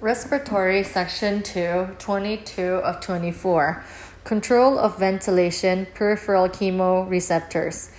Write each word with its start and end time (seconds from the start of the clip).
Respiratory 0.00 0.82
Section 0.82 1.42
2, 1.42 1.96
22 1.98 2.62
of 2.62 3.00
24. 3.02 3.84
Control 4.24 4.78
of 4.78 4.98
ventilation 4.98 5.86
peripheral 5.92 6.48
chemoreceptors. 6.48 7.90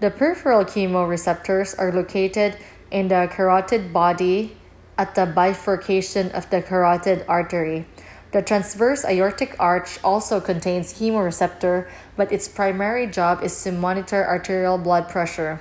The 0.00 0.10
peripheral 0.10 0.64
chemoreceptors 0.64 1.78
are 1.78 1.92
located 1.92 2.56
in 2.90 3.08
the 3.08 3.28
carotid 3.30 3.92
body 3.92 4.56
at 4.96 5.14
the 5.14 5.26
bifurcation 5.26 6.30
of 6.30 6.48
the 6.48 6.62
carotid 6.62 7.26
artery. 7.28 7.84
The 8.32 8.40
transverse 8.40 9.04
aortic 9.04 9.54
arch 9.60 10.02
also 10.02 10.40
contains 10.40 10.94
chemoreceptor, 10.94 11.90
but 12.16 12.32
its 12.32 12.48
primary 12.48 13.06
job 13.06 13.42
is 13.42 13.62
to 13.64 13.72
monitor 13.72 14.26
arterial 14.26 14.78
blood 14.78 15.10
pressure. 15.10 15.60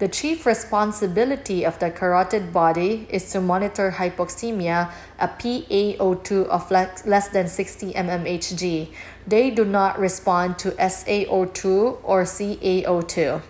The 0.00 0.08
chief 0.08 0.46
responsibility 0.46 1.62
of 1.62 1.78
the 1.78 1.90
carotid 1.90 2.54
body 2.54 3.06
is 3.10 3.30
to 3.32 3.40
monitor 3.42 3.90
hypoxemia, 3.98 4.90
a 5.18 5.28
PaO2 5.28 6.46
of 6.46 6.70
less 6.70 7.28
than 7.28 7.46
60 7.46 7.92
mmHg. 7.92 8.88
They 9.26 9.50
do 9.50 9.66
not 9.66 9.98
respond 9.98 10.58
to 10.60 10.70
SaO2 10.70 11.98
or 12.02 12.22
CaO2. 12.22 13.42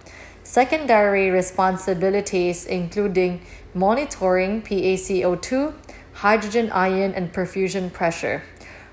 Secondary 0.43 1.31
responsibilities 1.31 2.67
including 2.67 3.43
monitoring 3.73 4.61
PaCO2, 4.63 5.73
hydrogen 6.15 6.73
ion 6.73 7.15
and 7.15 7.33
perfusion 7.33 7.93
pressure. 7.93 8.43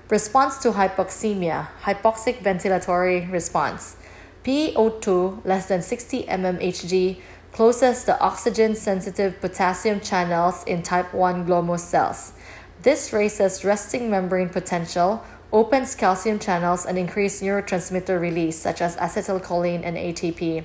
Response 0.08 0.58
to 0.58 0.70
hypoxemia, 0.70 1.66
hypoxic 1.82 2.38
ventilatory 2.38 3.28
response. 3.32 3.96
PaO2 4.44 5.44
less 5.44 5.66
than 5.66 5.82
60 5.82 6.22
mmHg 6.22 7.20
closes 7.58 8.04
the 8.04 8.16
oxygen 8.20 8.72
sensitive 8.72 9.40
potassium 9.40 9.98
channels 9.98 10.62
in 10.62 10.80
type 10.80 11.12
1 11.12 11.44
glomus 11.44 11.80
cells. 11.80 12.32
This 12.82 13.12
raises 13.12 13.64
resting 13.64 14.08
membrane 14.08 14.48
potential, 14.48 15.24
opens 15.52 15.96
calcium 15.96 16.38
channels, 16.38 16.86
and 16.86 16.96
increases 16.96 17.42
neurotransmitter 17.42 18.20
release, 18.20 18.56
such 18.56 18.80
as 18.80 18.94
acetylcholine 18.98 19.82
and 19.82 19.96
ATP. 19.96 20.62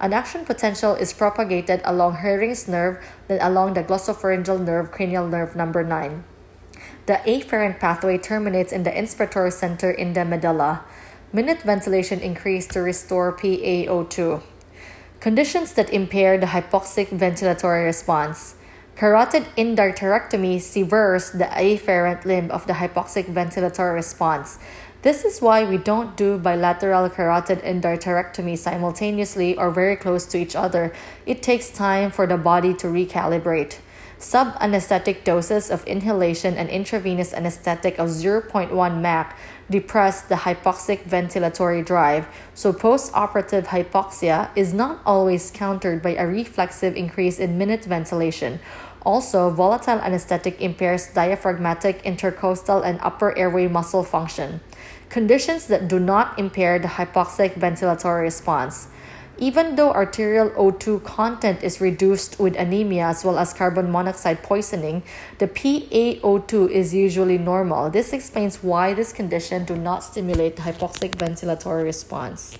An 0.00 0.14
action 0.14 0.46
potential 0.46 0.94
is 0.94 1.12
propagated 1.12 1.82
along 1.84 2.16
Hering's 2.24 2.66
nerve, 2.66 3.04
then 3.28 3.38
along 3.42 3.74
the 3.74 3.84
glossopharyngeal 3.84 4.64
nerve, 4.64 4.90
cranial 4.90 5.28
nerve 5.28 5.54
number 5.54 5.84
9. 5.84 6.24
The 7.04 7.20
afferent 7.28 7.78
pathway 7.80 8.16
terminates 8.16 8.72
in 8.72 8.84
the 8.84 8.90
inspiratory 8.90 9.52
center 9.52 9.90
in 9.90 10.14
the 10.14 10.24
medulla. 10.24 10.86
Minute 11.34 11.60
ventilation 11.60 12.20
increase 12.20 12.66
to 12.68 12.80
restore 12.80 13.30
PaO2. 13.30 14.40
Conditions 15.20 15.74
that 15.74 15.92
impair 15.92 16.38
the 16.38 16.46
hypoxic 16.46 17.08
ventilatory 17.08 17.84
response. 17.84 18.54
Carotid 18.96 19.44
endarterectomy 19.54 20.58
severs 20.58 21.32
the 21.32 21.44
afferent 21.44 22.24
limb 22.24 22.50
of 22.50 22.66
the 22.66 22.72
hypoxic 22.72 23.26
ventilatory 23.26 23.92
response. 23.92 24.58
This 25.02 25.26
is 25.26 25.42
why 25.42 25.62
we 25.64 25.76
don't 25.76 26.16
do 26.16 26.38
bilateral 26.38 27.10
carotid 27.10 27.60
endarterectomy 27.60 28.56
simultaneously 28.56 29.58
or 29.58 29.70
very 29.70 29.94
close 29.94 30.24
to 30.24 30.38
each 30.38 30.56
other. 30.56 30.90
It 31.26 31.42
takes 31.42 31.68
time 31.68 32.10
for 32.10 32.26
the 32.26 32.38
body 32.38 32.72
to 32.76 32.86
recalibrate. 32.86 33.76
Sub-anesthetic 34.22 35.24
doses 35.24 35.70
of 35.70 35.82
inhalation 35.86 36.54
and 36.58 36.68
intravenous 36.68 37.32
anesthetic 37.32 37.98
of 37.98 38.08
0.1 38.10 39.00
MAC 39.00 39.34
depress 39.70 40.20
the 40.20 40.34
hypoxic 40.34 41.04
ventilatory 41.04 41.82
drive, 41.82 42.28
so 42.52 42.70
post-operative 42.70 43.68
hypoxia 43.68 44.50
is 44.54 44.74
not 44.74 45.00
always 45.06 45.50
countered 45.50 46.02
by 46.02 46.14
a 46.16 46.26
reflexive 46.26 46.96
increase 46.96 47.38
in 47.38 47.56
minute 47.56 47.86
ventilation. 47.86 48.60
Also, 49.06 49.48
volatile 49.48 49.98
anesthetic 50.00 50.60
impairs 50.60 51.06
diaphragmatic, 51.14 52.02
intercostal, 52.04 52.82
and 52.82 53.00
upper 53.00 53.36
airway 53.38 53.66
muscle 53.68 54.04
function, 54.04 54.60
conditions 55.08 55.66
that 55.68 55.88
do 55.88 55.98
not 55.98 56.38
impair 56.38 56.78
the 56.78 56.88
hypoxic 56.88 57.54
ventilatory 57.54 58.20
response. 58.20 58.88
Even 59.42 59.76
though 59.76 59.90
arterial 59.90 60.50
O2 60.50 61.02
content 61.02 61.62
is 61.62 61.80
reduced 61.80 62.38
with 62.38 62.54
anemia 62.56 63.06
as 63.06 63.24
well 63.24 63.38
as 63.38 63.54
carbon 63.54 63.90
monoxide 63.90 64.42
poisoning, 64.42 65.02
the 65.38 65.48
PaO2 65.48 66.68
is 66.68 66.92
usually 66.92 67.38
normal. 67.38 67.88
This 67.88 68.12
explains 68.12 68.62
why 68.62 68.92
this 68.92 69.14
condition 69.14 69.64
do 69.64 69.76
not 69.76 70.04
stimulate 70.04 70.56
the 70.56 70.62
hypoxic 70.62 71.12
ventilatory 71.12 71.84
response. 71.84 72.54